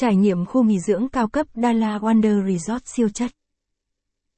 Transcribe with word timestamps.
Trải 0.00 0.16
nghiệm 0.16 0.44
khu 0.44 0.62
nghỉ 0.62 0.78
dưỡng 0.80 1.08
cao 1.08 1.28
cấp 1.28 1.46
Dala 1.54 1.98
Wonder 1.98 2.46
Resort 2.46 2.82
siêu 2.86 3.08
chất. 3.08 3.30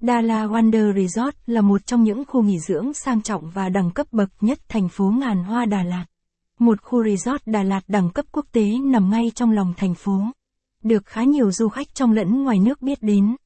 Dala 0.00 0.46
Wonder 0.46 0.94
Resort 0.94 1.36
là 1.46 1.60
một 1.60 1.86
trong 1.86 2.02
những 2.02 2.24
khu 2.24 2.42
nghỉ 2.42 2.58
dưỡng 2.58 2.94
sang 2.94 3.22
trọng 3.22 3.50
và 3.50 3.68
đẳng 3.68 3.90
cấp 3.90 4.06
bậc 4.12 4.30
nhất 4.40 4.58
thành 4.68 4.88
phố 4.88 5.04
ngàn 5.04 5.44
hoa 5.44 5.64
Đà 5.64 5.82
Lạt. 5.82 6.04
Một 6.58 6.82
khu 6.82 7.04
resort 7.04 7.42
Đà 7.46 7.62
Lạt 7.62 7.80
đẳng 7.88 8.10
cấp 8.10 8.24
quốc 8.32 8.46
tế 8.52 8.78
nằm 8.84 9.10
ngay 9.10 9.32
trong 9.34 9.50
lòng 9.50 9.74
thành 9.76 9.94
phố. 9.94 10.20
Được 10.82 11.06
khá 11.06 11.24
nhiều 11.24 11.52
du 11.52 11.68
khách 11.68 11.94
trong 11.94 12.12
lẫn 12.12 12.44
ngoài 12.44 12.58
nước 12.58 12.82
biết 12.82 13.02
đến. 13.02 13.36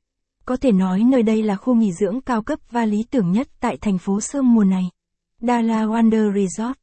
Có 0.44 0.56
thể 0.56 0.72
nói 0.72 1.02
nơi 1.06 1.22
đây 1.22 1.42
là 1.42 1.56
khu 1.56 1.74
nghỉ 1.74 1.92
dưỡng 1.92 2.20
cao 2.20 2.42
cấp 2.42 2.58
và 2.70 2.84
lý 2.84 3.04
tưởng 3.10 3.32
nhất 3.32 3.48
tại 3.60 3.76
thành 3.80 3.98
phố 3.98 4.20
Sương 4.20 4.54
mùa 4.54 4.64
này. 4.64 4.90
Dala 5.40 5.86
Wonder 5.86 6.34
Resort 6.34 6.78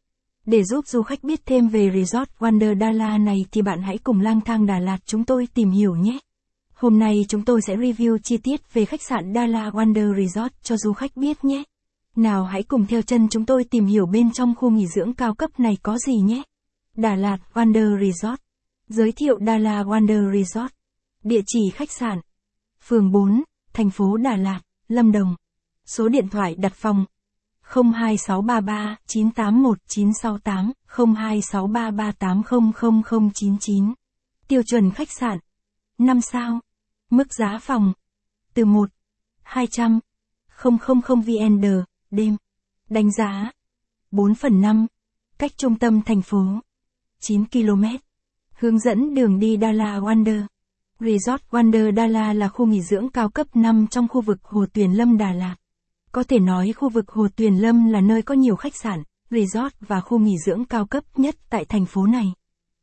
để 0.45 0.63
giúp 0.63 0.87
du 0.87 1.01
khách 1.01 1.23
biết 1.23 1.45
thêm 1.45 1.67
về 1.67 1.89
Resort 1.93 2.29
Wonder 2.39 2.79
Dala 2.79 3.17
này 3.17 3.45
thì 3.51 3.61
bạn 3.61 3.81
hãy 3.81 3.97
cùng 3.97 4.21
lang 4.21 4.41
thang 4.41 4.65
Đà 4.65 4.79
Lạt 4.79 4.97
chúng 5.05 5.23
tôi 5.23 5.47
tìm 5.53 5.71
hiểu 5.71 5.95
nhé. 5.95 6.19
Hôm 6.73 6.99
nay 6.99 7.25
chúng 7.27 7.45
tôi 7.45 7.61
sẽ 7.61 7.75
review 7.75 8.17
chi 8.23 8.37
tiết 8.37 8.73
về 8.73 8.85
khách 8.85 9.01
sạn 9.01 9.33
Dala 9.35 9.69
Wonder 9.69 10.15
Resort 10.15 10.53
cho 10.63 10.77
du 10.77 10.93
khách 10.93 11.17
biết 11.17 11.43
nhé. 11.43 11.63
Nào 12.15 12.43
hãy 12.43 12.63
cùng 12.63 12.85
theo 12.85 13.01
chân 13.01 13.27
chúng 13.29 13.45
tôi 13.45 13.63
tìm 13.63 13.85
hiểu 13.85 14.05
bên 14.05 14.31
trong 14.31 14.55
khu 14.55 14.69
nghỉ 14.69 14.87
dưỡng 14.87 15.13
cao 15.13 15.33
cấp 15.33 15.59
này 15.59 15.77
có 15.83 15.97
gì 15.97 16.15
nhé. 16.15 16.43
Đà 16.95 17.15
Lạt 17.15 17.37
Wonder 17.53 17.99
Resort. 17.99 18.39
Giới 18.87 19.11
thiệu 19.11 19.39
Dala 19.45 19.83
Wonder 19.83 20.33
Resort. 20.33 20.71
Địa 21.23 21.41
chỉ 21.45 21.69
khách 21.73 21.91
sạn. 21.91 22.19
Phường 22.87 23.11
4, 23.11 23.43
thành 23.73 23.89
phố 23.89 24.17
Đà 24.17 24.35
Lạt, 24.35 24.61
Lâm 24.87 25.11
Đồng. 25.11 25.35
Số 25.85 26.09
điện 26.09 26.29
thoại 26.29 26.55
đặt 26.55 26.73
phòng 26.75 27.05
02633 27.73 28.95
981 29.07 29.77
968 29.87 30.71
02633 31.15 32.11
8000099. 32.11 33.93
Tiêu 34.47 34.63
chuẩn 34.63 34.91
khách 34.91 35.11
sạn 35.11 35.39
5 35.97 36.21
sao. 36.21 36.59
Mức 37.09 37.33
giá 37.33 37.59
phòng 37.61 37.93
từ 38.53 38.65
1 38.65 38.89
200 39.41 39.99
000 40.63 41.21
VND 41.21 41.65
đêm. 42.11 42.37
Đánh 42.89 43.11
giá 43.11 43.51
4 44.11 44.35
phần 44.35 44.61
5. 44.61 44.87
Cách 45.37 45.51
trung 45.57 45.79
tâm 45.79 46.01
thành 46.01 46.21
phố 46.21 46.43
9 47.19 47.45
km. 47.45 47.83
Hướng 48.51 48.79
dẫn 48.79 49.13
đường 49.13 49.39
đi 49.39 49.57
Dala 49.61 49.99
Wonder. 49.99 50.45
Resort 50.99 51.41
Wonder 51.51 51.95
Dala 51.95 52.33
là 52.33 52.49
khu 52.49 52.65
nghỉ 52.65 52.81
dưỡng 52.81 53.09
cao 53.09 53.29
cấp 53.29 53.47
5 53.55 53.87
trong 53.87 54.07
khu 54.07 54.21
vực 54.21 54.43
Hồ 54.43 54.65
Tuyền 54.73 54.91
Lâm 54.91 55.17
Đà 55.17 55.33
Lạt. 55.33 55.55
Có 56.15 56.23
thể 56.23 56.39
nói 56.39 56.73
khu 56.73 56.89
vực 56.89 57.11
Hồ 57.11 57.27
Tuyền 57.35 57.55
Lâm 57.55 57.89
là 57.89 58.01
nơi 58.01 58.21
có 58.21 58.35
nhiều 58.35 58.55
khách 58.55 58.75
sạn, 58.75 59.03
resort 59.29 59.73
và 59.79 60.01
khu 60.01 60.19
nghỉ 60.19 60.37
dưỡng 60.45 60.65
cao 60.65 60.85
cấp 60.85 61.03
nhất 61.15 61.35
tại 61.49 61.65
thành 61.65 61.85
phố 61.85 62.05
này. 62.05 62.33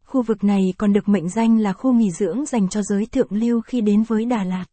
Khu 0.05 0.23
vực 0.23 0.45
này 0.45 0.75
còn 0.79 0.93
được 0.93 1.09
mệnh 1.09 1.29
danh 1.29 1.59
là 1.59 1.73
khu 1.73 1.93
nghỉ 1.93 2.11
dưỡng 2.11 2.47
dành 2.47 2.69
cho 2.69 2.83
giới 2.83 3.07
thượng 3.07 3.33
lưu 3.33 3.61
khi 3.61 3.81
đến 3.81 4.03
với 4.03 4.25
Đà 4.25 4.45
Lạt. 4.45 4.65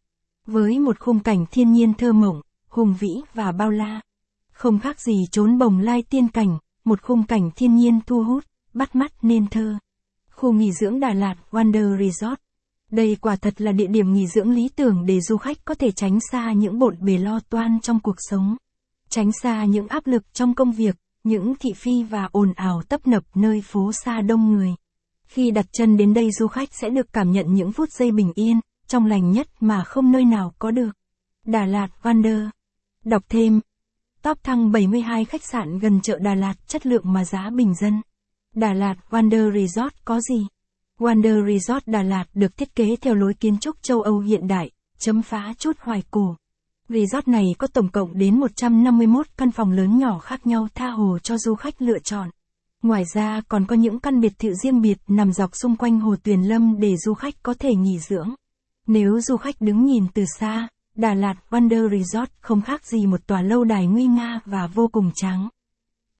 Với 0.46 0.78
một 0.78 0.98
khung 0.98 1.20
cảnh 1.20 1.46
thiên 1.50 1.72
nhiên 1.72 1.94
thơ 1.94 2.12
mộng, 2.12 2.40
hùng 2.68 2.94
vĩ 3.00 3.08
và 3.34 3.52
bao 3.52 3.70
la. 3.70 4.00
Không 4.52 4.78
khác 4.78 5.00
gì 5.00 5.16
trốn 5.30 5.58
bồng 5.58 5.78
lai 5.78 6.02
tiên 6.10 6.28
cảnh, 6.28 6.58
một 6.84 7.02
khung 7.02 7.26
cảnh 7.26 7.50
thiên 7.56 7.76
nhiên 7.76 8.00
thu 8.06 8.24
hút, 8.24 8.44
bắt 8.74 8.94
mắt 8.96 9.12
nên 9.22 9.46
thơ. 9.46 9.78
Khu 10.30 10.52
nghỉ 10.52 10.72
dưỡng 10.72 11.00
Đà 11.00 11.14
Lạt 11.14 11.34
Wonder 11.50 11.98
Resort. 11.98 12.40
Đây 12.90 13.16
quả 13.20 13.36
thật 13.36 13.60
là 13.60 13.72
địa 13.72 13.86
điểm 13.86 14.12
nghỉ 14.12 14.26
dưỡng 14.26 14.50
lý 14.50 14.68
tưởng 14.76 15.06
để 15.06 15.20
du 15.20 15.36
khách 15.36 15.64
có 15.64 15.74
thể 15.74 15.90
tránh 15.90 16.18
xa 16.32 16.52
những 16.52 16.78
bộn 16.78 16.96
bề 17.00 17.18
lo 17.18 17.40
toan 17.40 17.80
trong 17.80 18.00
cuộc 18.00 18.16
sống. 18.18 18.56
Tránh 19.08 19.32
xa 19.42 19.64
những 19.64 19.88
áp 19.88 20.06
lực 20.06 20.34
trong 20.34 20.54
công 20.54 20.72
việc, 20.72 20.96
những 21.24 21.54
thị 21.60 21.72
phi 21.76 22.02
và 22.02 22.28
ồn 22.32 22.52
ào 22.56 22.82
tấp 22.88 23.06
nập 23.06 23.22
nơi 23.34 23.62
phố 23.64 23.92
xa 23.92 24.20
đông 24.20 24.52
người. 24.52 24.74
Khi 25.26 25.50
đặt 25.50 25.66
chân 25.72 25.96
đến 25.96 26.14
đây 26.14 26.30
du 26.32 26.46
khách 26.46 26.68
sẽ 26.74 26.90
được 26.90 27.12
cảm 27.12 27.32
nhận 27.32 27.54
những 27.54 27.72
phút 27.72 27.92
giây 27.92 28.10
bình 28.10 28.32
yên, 28.34 28.60
trong 28.86 29.06
lành 29.06 29.30
nhất 29.30 29.48
mà 29.60 29.84
không 29.84 30.12
nơi 30.12 30.24
nào 30.24 30.52
có 30.58 30.70
được. 30.70 30.90
Đà 31.46 31.66
Lạt 31.66 31.88
Wonder. 32.02 32.48
Đọc 33.04 33.22
thêm. 33.28 33.60
Top 34.22 34.42
thăng 34.42 34.72
72 34.72 35.24
khách 35.24 35.44
sạn 35.44 35.78
gần 35.78 36.00
chợ 36.00 36.18
Đà 36.18 36.34
Lạt 36.34 36.54
chất 36.66 36.86
lượng 36.86 37.12
mà 37.12 37.24
giá 37.24 37.50
bình 37.50 37.74
dân. 37.74 38.02
Đà 38.54 38.72
Lạt 38.72 38.94
Wonder 39.10 39.52
Resort 39.52 39.94
có 40.04 40.20
gì? 40.20 40.46
Wonder 41.00 41.46
Resort 41.46 41.86
Đà 41.86 42.02
Lạt 42.02 42.24
được 42.34 42.56
thiết 42.56 42.74
kế 42.74 42.96
theo 43.00 43.14
lối 43.14 43.34
kiến 43.34 43.58
trúc 43.58 43.82
châu 43.82 44.02
Âu 44.02 44.18
hiện 44.18 44.48
đại, 44.48 44.70
chấm 44.98 45.22
phá 45.22 45.54
chút 45.58 45.76
hoài 45.80 46.02
cổ. 46.10 46.36
Resort 46.88 47.28
này 47.28 47.44
có 47.58 47.66
tổng 47.66 47.88
cộng 47.88 48.18
đến 48.18 48.40
151 48.40 49.26
căn 49.36 49.50
phòng 49.50 49.72
lớn 49.72 49.98
nhỏ 49.98 50.18
khác 50.18 50.46
nhau 50.46 50.68
tha 50.74 50.90
hồ 50.90 51.18
cho 51.22 51.38
du 51.38 51.54
khách 51.54 51.82
lựa 51.82 51.98
chọn. 51.98 52.30
Ngoài 52.82 53.04
ra 53.14 53.40
còn 53.48 53.66
có 53.66 53.76
những 53.76 54.00
căn 54.00 54.20
biệt 54.20 54.32
thự 54.38 54.54
riêng 54.62 54.80
biệt 54.80 54.98
nằm 55.08 55.32
dọc 55.32 55.56
xung 55.56 55.76
quanh 55.76 56.00
hồ 56.00 56.16
Tuyền 56.22 56.42
Lâm 56.42 56.80
để 56.80 56.96
du 56.96 57.14
khách 57.14 57.34
có 57.42 57.54
thể 57.58 57.74
nghỉ 57.74 57.98
dưỡng. 57.98 58.34
Nếu 58.86 59.20
du 59.20 59.36
khách 59.36 59.60
đứng 59.60 59.84
nhìn 59.84 60.04
từ 60.14 60.24
xa, 60.38 60.68
Đà 60.96 61.14
Lạt 61.14 61.34
Wonder 61.50 61.90
Resort 61.90 62.30
không 62.40 62.62
khác 62.62 62.86
gì 62.86 63.06
một 63.06 63.26
tòa 63.26 63.42
lâu 63.42 63.64
đài 63.64 63.86
nguy 63.86 64.06
nga 64.06 64.40
và 64.44 64.66
vô 64.66 64.88
cùng 64.92 65.10
trắng. 65.14 65.48